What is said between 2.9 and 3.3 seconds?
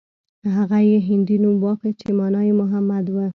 و.